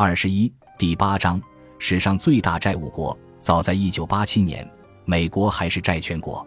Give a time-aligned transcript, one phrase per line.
[0.00, 1.42] 二十一第八章
[1.80, 3.18] 史上最大债务国。
[3.40, 4.64] 早在一九八七年，
[5.04, 6.46] 美国还是债权国。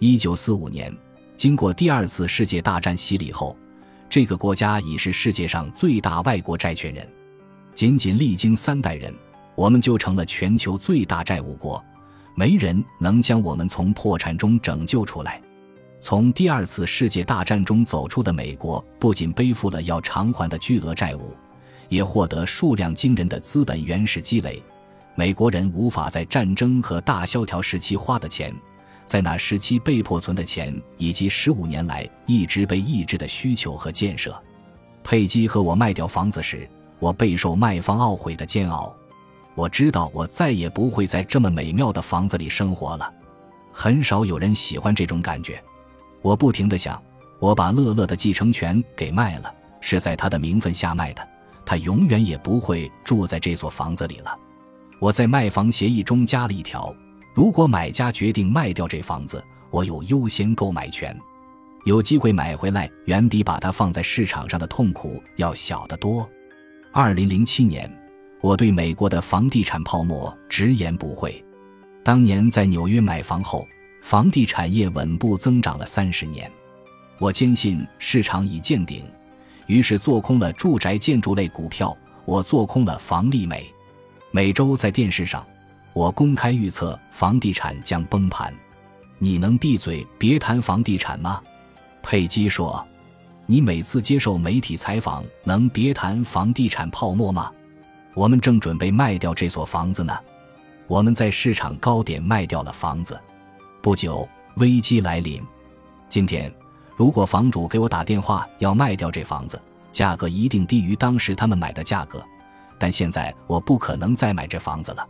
[0.00, 0.92] 一九四五年，
[1.36, 3.56] 经过第二次世界大战洗礼后，
[4.08, 7.08] 这个国家已是世界上最大外国债权人。
[7.76, 9.14] 仅仅历经三代人，
[9.54, 11.80] 我们就成了全球最大债务国。
[12.34, 15.40] 没人能将我们从破产中拯救出来。
[16.00, 21.32] 从第二次世界大战中走出的美国，不仅背负了要偿还的巨额债务，
[21.90, 24.62] 也获得数量惊人的资本原始积累。
[25.14, 28.54] 美国人无法在战争和大萧条时期花的钱，
[29.04, 34.34] 在那时期被迫存的钱，以及十五年来一直被抑制的需求和建设。
[35.02, 36.66] 佩姬和我卖掉房子时，
[36.98, 38.94] 我备受卖方懊悔的煎熬。
[39.56, 43.12] 我知道我再也不会在这么美妙的房子里生活了。
[43.72, 45.62] 很少有人喜欢这种感觉。
[46.22, 47.02] 我不停地想，
[47.40, 51.28] 我把乐乐的继承权给卖了，是在他的名分下卖的，
[51.70, 54.36] 他永远也不会住在这座房子里了。
[54.98, 56.92] 我在卖房协议中加了一条：
[57.32, 59.40] 如果买家决定卖掉这房子，
[59.70, 61.16] 我有优先购买权，
[61.84, 66.28] 有机会买回来，远比把它放在市场上的痛苦要小得多。
[66.90, 67.88] 二零零七年，
[68.40, 71.40] 我对美国的房地产泡沫直言不讳。
[72.02, 73.64] 当年在纽约买房后，
[74.02, 76.50] 房地产业稳步增长了三十年，
[77.20, 79.04] 我坚信市场已见顶，
[79.70, 83.72] 于是做空了住宅建筑类股票，我做空了房利美。
[84.32, 85.46] 每周在电视上，
[85.92, 88.52] 我公开预测房地产将崩盘。
[89.18, 91.40] 你能闭嘴别谈房地产吗？
[92.02, 92.84] 佩姬说
[93.46, 97.48] ：“你每次接受媒体采访能别谈房地产泡沫吗？”
[98.14, 100.18] 我们正准备卖掉这所房子呢。
[100.88, 103.16] 我们在市场高点卖掉了房子。
[103.80, 105.40] 不久，危机来临。
[106.08, 106.52] 今天，
[107.00, 109.58] 如果房主给我打电话要卖掉这房子，
[109.90, 112.22] 价格一定低于当时他们买的价格。
[112.78, 115.08] 但现在我不可能再买这房子了，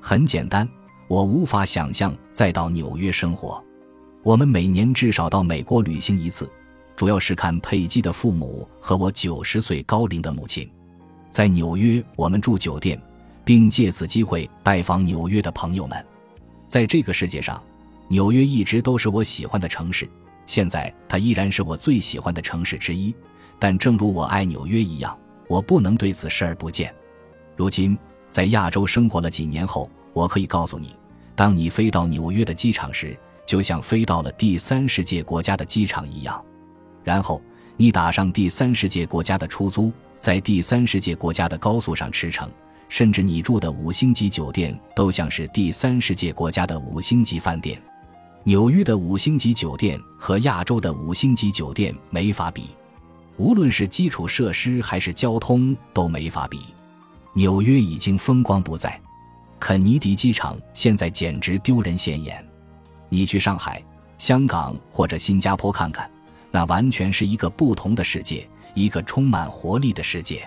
[0.00, 0.68] 很简单，
[1.08, 3.60] 我无法想象再到纽约生活。
[4.22, 6.48] 我们每年至少到美国旅行一次，
[6.94, 10.70] 主要是看佩姬的父母和我九十岁高龄的母亲。
[11.30, 12.96] 在纽约，我们住酒店，
[13.44, 16.06] 并借此机会拜访纽约的朋友们。
[16.68, 17.60] 在这个世界上，
[18.06, 20.08] 纽约一直都是我喜欢的城市，
[20.46, 23.14] 现在它依然是我最喜欢的城市之一。
[23.58, 25.16] 但正如我爱纽约一样，
[25.48, 26.94] 我不能对此视而不见。
[27.56, 27.96] 如今，
[28.28, 30.94] 在亚洲生活了几年后，我可以告诉你，
[31.34, 33.16] 当你飞到纽约的机场时，
[33.46, 36.44] 就像飞到了第三世界国家的机场一样。
[37.02, 37.40] 然后，
[37.76, 42.48] 你打上第三世界国家的出租，在第三世界国家的高速上驰骋，
[42.88, 47.80] 甚至你住的五星级酒店都像是第三世界国家的五星级饭店。
[48.46, 52.66] 纽约的五星级酒店和亚洲的五星级酒店没法比，
[53.38, 56.60] 无论是基础设施还是交通都没法比。
[57.32, 59.00] 纽约已经风光不再，
[59.58, 62.46] 肯尼迪机场现在简直丢人现眼。
[63.08, 63.82] 你去上海、
[64.18, 66.08] 香港或者新加坡看看，
[66.50, 70.46] 那完全是一个不同的世界，一个充满活力的世界。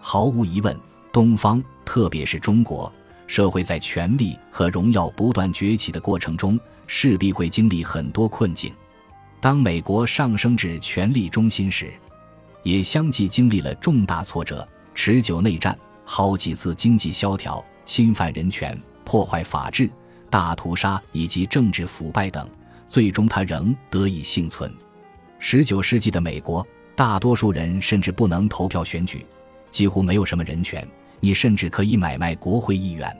[0.00, 0.74] 毫无疑问，
[1.12, 2.90] 东方，特别是中国
[3.26, 8.72] 社会，在权力和荣耀不断崛起的过程中，势必会经历很多困境。
[9.40, 11.92] 当美国上升至权力中心时，
[12.62, 15.76] 也相继经历了重大挫折、持久内战。
[16.08, 19.90] 好几次经济萧条、侵犯人权、破坏法治、
[20.30, 22.48] 大屠杀以及政治腐败等，
[22.86, 24.72] 最终他仍得以幸存。
[25.40, 26.64] 十九世纪的美国，
[26.94, 29.26] 大多数人甚至不能投票选举，
[29.72, 30.86] 几乎没有什么人权。
[31.18, 33.14] 你甚至可以买卖国会议员。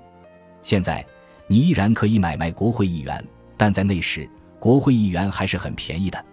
[0.62, 1.04] 现在，
[1.48, 4.28] 你依然可以买卖国会议员，但在那时，
[4.58, 6.24] 国会议员还是很便宜的。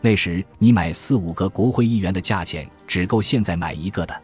[0.00, 4.22] 那时，你买四五个国会议员的价钱，只够现在买一个的。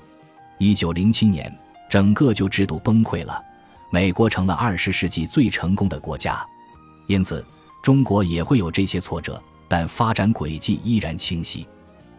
[0.58, 1.50] 一九零七年。
[1.88, 3.42] 整个旧制度崩溃了，
[3.90, 6.46] 美国成了二十世纪最成功的国家，
[7.08, 7.44] 因此
[7.82, 11.66] 中国也会有这些挫折，但发展轨迹依然清晰。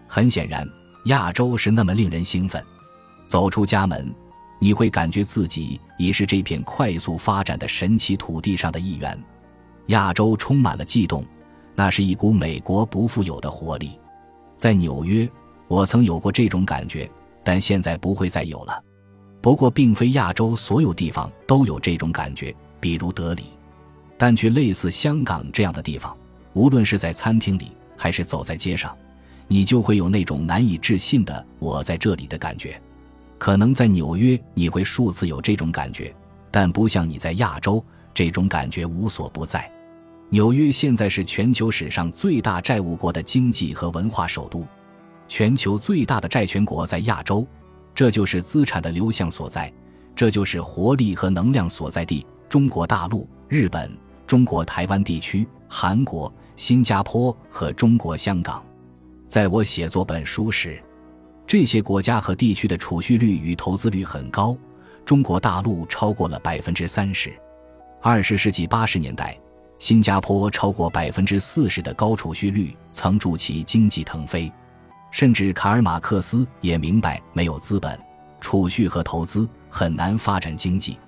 [0.10, 0.68] 很显然，
[1.06, 2.62] 亚洲是那么令人兴奋。
[3.28, 4.14] 走出家门，
[4.60, 9.18] 你会感觉自己已是这片快速发展的神奇土地上的一员。
[9.92, 11.24] 亚洲充满了悸动，
[11.76, 13.92] 那是一股美国不富有的活力。
[14.56, 15.30] 在纽约，
[15.68, 17.10] 我曾有过这种感觉，
[17.44, 18.82] 但现在不会再有了。
[19.42, 23.44] 不过，并非亚洲所有地方都有这种感觉，比如德里。
[24.18, 26.16] 但去类似香港这样的地方，
[26.54, 28.96] 无论是在餐厅里还是走在街上，
[29.48, 32.80] 你就会有那种难以置信的“我在这里”的感觉。
[33.38, 36.14] 可能在纽约你会数次有这种感觉，
[36.50, 37.84] 但不像你在亚洲，
[38.14, 39.70] 这种感觉无所不在。
[40.34, 44.66] 纽约现在是全球史上最大债务国的经济和文化首都，
[45.28, 47.46] 全球最大的债权国在亚洲。
[47.94, 49.70] 这就是资产的流向所在，
[50.16, 52.26] 这就是活力和能量所在地。
[52.48, 53.92] 中国大陆、日本、
[54.26, 58.64] 中国台湾地区、韩国、新加坡和中国香港，
[59.28, 60.82] 在我写作本书时，
[61.46, 64.58] 这些国家和地区的储蓄率与投资率很高。
[65.04, 67.34] 中国大陆超过了百分之三十。
[68.02, 69.38] 二十世纪八十年代，
[69.82, 74.50] 新加坡超过百分之四十的高储蓄率曾助其经济腾飞。
[75.10, 78.00] 甚至卡尔马克思也明白，没有资本、
[78.40, 81.00] 储蓄和投资，很难发展经济。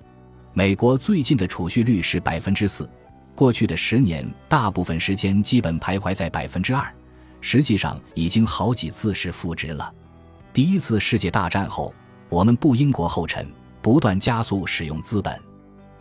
[0.52, 2.90] 美国最近的储蓄率是百分之四，
[3.36, 6.92] 过去的十年大部分时间基本徘徊在百分之二，
[7.40, 9.94] 实际上已经好几次是负值了。
[10.52, 11.94] 第一次世界大战后，
[12.28, 13.48] 我们步英国后尘，
[13.80, 15.40] 不断加速使用资本。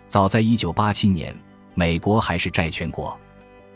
[0.08, 1.36] 早在一九八七年，
[1.76, 3.18] 美国还是债权国。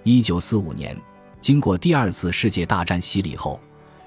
[0.03, 0.95] 一九四五年，
[1.41, 3.59] 经过第二次世界大战洗礼后。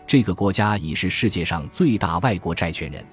[0.06, 3.04] 这个国家已是世界上最大外国债权人，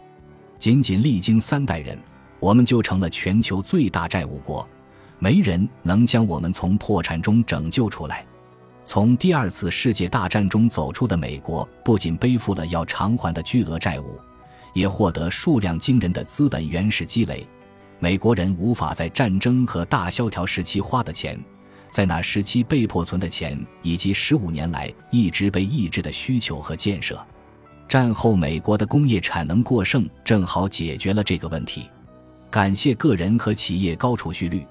[0.57, 1.95] 仅仅历经三代人，
[2.39, 4.67] 我们就成了全球最大债务国。
[5.19, 8.25] 没人能将我们从破产中拯救出来。
[8.83, 14.19] 从第二次世界大战中走出的美国，不仅背负了要偿还的巨额债务，
[14.73, 17.47] 也获得数量惊人的资本原始积累。
[17.99, 21.39] 美国人无法在战争和大萧条时期花的钱。
[21.89, 27.25] 在那时期被迫存的钱，以及十五年来一直被抑制的需求和建设，
[27.87, 31.89] 战后美国的工业产能过剩正好解决了这个问题。
[32.51, 34.67] 感谢个人和企业高储蓄率，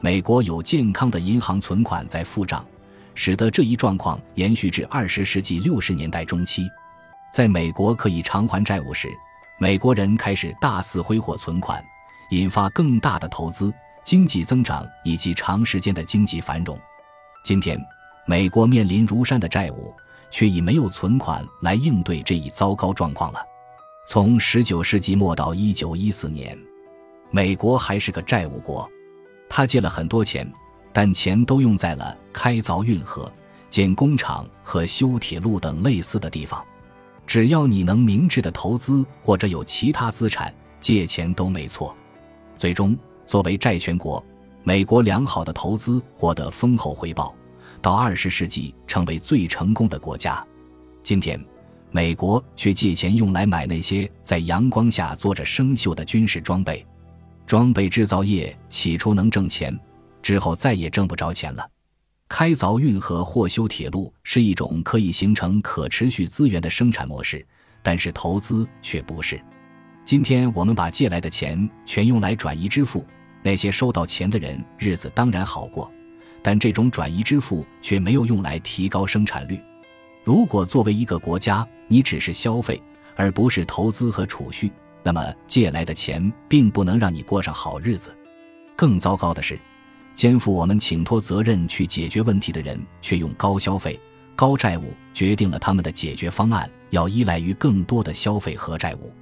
[0.00, 2.64] 美国有健康的银行存款在付账，
[3.14, 6.68] 使得这一状况延续至二十世纪六十年代中期。
[7.32, 9.08] 在美国可以偿还债务时，
[9.58, 11.82] 美国人开始大肆挥霍存款，
[12.30, 13.72] 引发更大的投资。
[14.04, 16.78] 经济增长以及长时间的经济繁荣，
[17.44, 17.78] 今天，
[18.24, 19.92] 美国面临如山的债务，
[20.30, 23.40] 却已没有存款来应对这一糟糕状况了。
[24.06, 26.58] 从19世纪末到1914年，
[27.30, 28.90] 美国还是个债务国，
[29.46, 30.50] 他借了很多钱，
[30.90, 33.30] 但钱都用在了开凿运河、
[33.68, 36.64] 建工厂和修铁路等类似的地方。
[37.26, 40.50] 只要你能明智的投资或者有其他资产，
[40.80, 41.94] 借钱都没错。
[42.58, 42.94] 最终。
[43.24, 44.24] 作为债权国，
[44.64, 47.34] 美国良好的投资获得丰厚回报，
[47.80, 50.42] 到二十世纪成为最成功的国家。
[51.02, 51.42] 今天，
[51.90, 56.84] 美国却借钱用来买那些在阳光下做着生锈的军事装备。
[57.46, 59.78] 装备制造业起初能挣钱，
[60.22, 61.70] 之后再也挣不着钱了。
[62.28, 67.46] 开凿运河或修铁路是一种可以形成可持续资源的生产模式，
[67.82, 69.38] 但是投资却不是。
[70.08, 73.04] 今天我们把借来的钱全用来转移支付。
[73.42, 75.92] 那些收到钱的人日子当然好过，
[76.40, 79.60] 但这种转移支付却没有用来提高生产率。
[80.24, 82.80] 如果作为一个国家，你只是消费
[83.16, 84.72] 而不是投资和储蓄，
[85.02, 88.16] 那么借来的钱并不能让你过上好日子。
[88.74, 89.58] 更糟糕的是，
[90.14, 94.00] 肩负我们请托责任去解决问题的人，却用高消费、
[94.34, 99.12] 高债务决定了他们的解决方案要依赖于更多的消费和债务。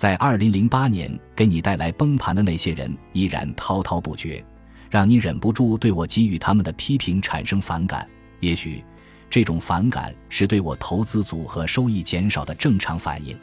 [0.00, 4.42] 在二零零八年给你带来崩盘的那些人依然滔滔不绝，
[4.88, 8.08] 让你忍不住对我给予他们的批评产生反感。
[8.40, 8.82] 也许，
[9.28, 13.36] 这种反感是对我投资组合收益减少的正常反应。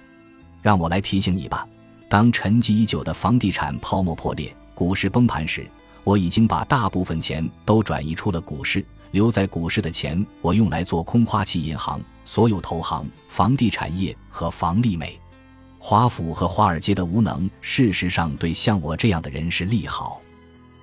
[0.63, 1.63] 让我来提醒你吧：
[2.09, 5.63] 当沉寂已久的房地产泡沫破裂、股市崩盘时，
[6.03, 8.84] 我已经把大部分钱都转移出了股市。
[9.12, 15.20] 留在股市的钱，我用来做空花旗银行、所有投行、房地产业和房利美。
[15.79, 20.19] 华府和华尔街的无能，事实上对像我这样的人是利好。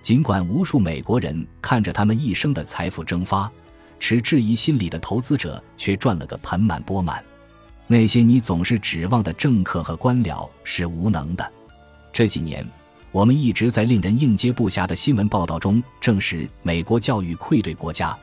[0.03, 3.51] 尽管无数美国人看着他们一生的财富蒸发，
[3.99, 7.23] 持质疑心理的投资者却赚了个盆满钵满。
[7.87, 11.53] 那些你总是指望的政客和官僚是无能的。
[12.13, 12.67] 这几年，
[13.11, 18.17] 我们一直在令人应接不暇的新闻报道中证实，美国教育愧对国家。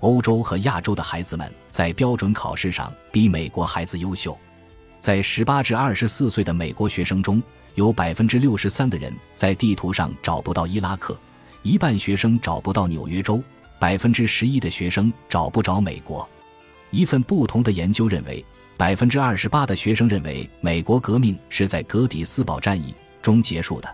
[0.00, 4.36] 欧洲和亚洲的孩子们在标准考试上比美国孩子优秀。
[5.06, 7.40] 在十八至二十四岁的美国学生中，
[7.76, 11.16] 有百分之六十三的人在地图上找不到伊拉克，
[11.62, 13.40] 一半学生找不到纽约州，
[13.78, 16.28] 百分之十一的学生找不着美国。
[16.90, 18.44] 一份不同的研究认为，
[18.76, 23.88] 百分之二十八的学生认为美国革命是在格底斯堡战役中结束的，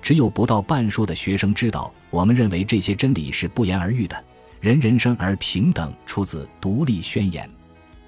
[0.00, 4.24] 只有不到半数的学生知道，我们认为这些真理是不言而喻的。
[4.60, 7.44] 人人生而平等出自《独立宣言》。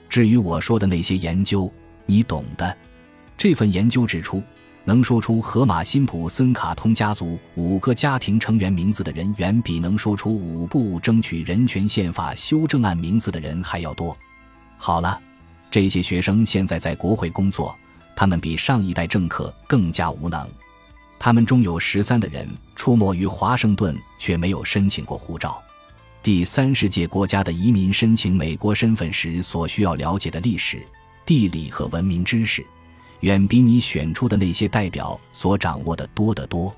[0.08, 1.68] 至于我说的那些研究，
[2.06, 2.76] 你懂的。
[3.37, 4.42] 这份研究指出，
[4.84, 14.16] 能说出河马辛普森卡通家族五个家庭成员名字的人，远比能说出五部争取人权宪法修正案名字的人还要多。
[14.76, 15.20] 好了，
[15.70, 17.76] 这些学生现在在国会工作，
[18.14, 20.49] 他们比上一代政客更加无能。
[21.18, 22.46] 他们中有十三的人
[22.76, 25.61] 出没于华盛顿，却没有申请过护照。
[26.23, 30.82] 第三世界国家的移民申请美国身份时所需要了解的历史、
[31.26, 32.64] 地理和文明知识，
[33.21, 36.75] 远比你选出的那些代表所掌握的多得多。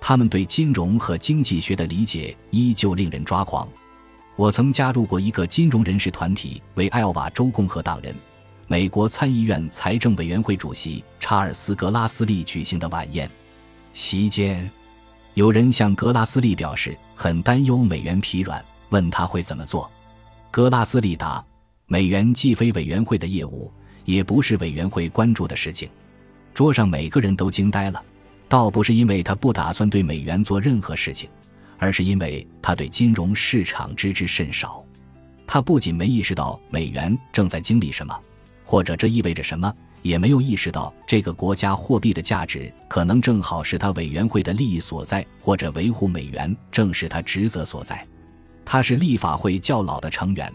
[0.00, 3.68] 他们对金融和经济学的理解依旧令人抓狂。
[4.36, 8.14] 我曾加入过一个金融人士团体，为艾奥瓦州共和党人、
[8.68, 13.28] 美国参议院财政委员会主席查尔斯·格拉斯利举行的晚宴。
[13.92, 14.70] 席间，
[15.34, 19.90] 有人向格拉斯利表示很担忧美元疲软，问他会怎么做。
[20.52, 21.44] 格拉斯利答
[21.86, 23.72] ：“美元既非委员会的业务，
[24.08, 25.88] 也不是委员会关注的事情。”
[26.54, 28.02] 桌上每个人都惊呆了，
[28.48, 31.28] 倒不是因为他不打算对美元做任何事情。
[31.80, 34.84] 而是因为他对金融市场知之甚少，
[35.46, 38.12] 他不仅没意识到美元正在经历什么，
[38.64, 39.72] 或者这意味着什么，
[40.02, 48.04] 也没有意识到这个国家货币的价值可能正好是他委员会的利益所在，或者维护美元正是他职责所在。
[48.64, 50.52] 他是立法会较老的成员，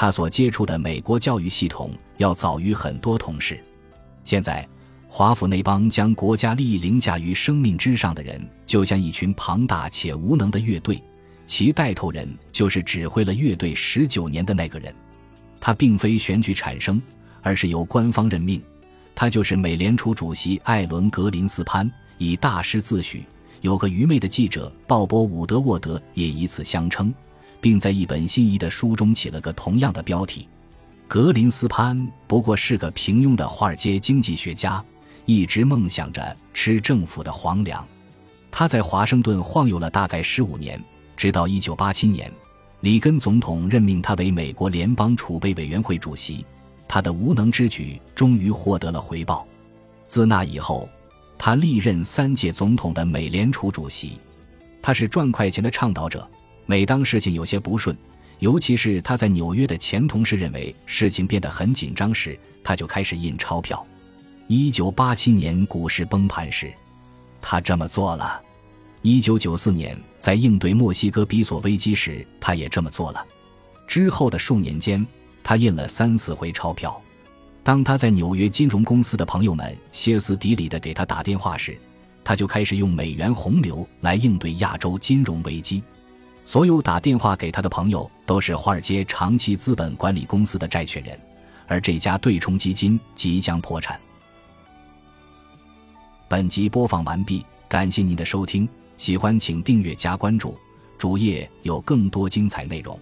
[0.00, 3.58] 他所接触的美国教育系统要早于很多同事。
[4.22, 4.64] 现在。
[5.10, 11.02] 华府那帮将国家利益凌驾于生命之上的人，就像一群庞大且无能的乐队，
[11.46, 14.94] 其带头人就是指挥了乐队十九年的那个人。
[15.58, 17.00] 他并非选举产生，
[17.40, 18.62] 而是由官方任命。
[19.14, 23.22] 他就是美联储主席艾伦·格林斯潘，以大师自诩。
[23.62, 27.12] 有个愚昧的记者鲍勃·伍德沃德也以此相称，
[27.60, 30.48] 并在一本心仪的书中起了个同样的标题。
[31.06, 34.84] 格林斯潘不过是个平庸的华尔街经济学家。
[35.24, 37.86] 一直梦想着吃政府的皇粮，
[38.50, 40.82] 他在华盛顿晃悠了大概十五年，
[41.18, 42.32] 直到一九八七年，
[42.80, 46.46] 里根总统任命他为美国联邦储备委员会主席。
[46.88, 49.46] 他的无能之举终于获得了回报。
[50.06, 50.88] 自那以后，
[51.36, 54.18] 他历任三届总统的美联储主席。
[54.80, 56.26] 他是赚快钱的倡导者。
[56.70, 57.96] 每当事情有些不顺，
[58.40, 63.82] 尤其是他在纽约的前同事认为事情变得很紧张时，他就开始印钞票。
[64.48, 66.70] 一九八七年股市崩盘时，
[67.40, 68.38] 他这么做了；
[69.00, 73.26] 一九九四年在应对墨西哥比索危机时，他也这么做了。
[73.86, 75.06] 之后的数年间，
[75.42, 77.00] 他印了三四回钞票。
[77.62, 81.78] 当他在纽约金融公司的朋友们歇斯底里地给他打电话时，
[82.22, 85.82] 他就开始用美元洪流来应对亚洲金融危机。
[86.48, 91.20] 所有打电话给他的朋友都是华尔街长期资本管理公司的债权人，
[91.66, 94.00] 而这家对冲基金即将破产。
[96.26, 100.56] 本集播放完毕，感谢您的收听，喜欢请订阅加关注，
[100.96, 102.98] 主页有更多精彩内容。